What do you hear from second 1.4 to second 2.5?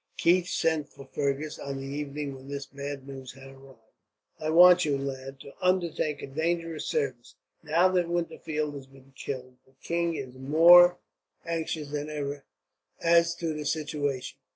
on the evening when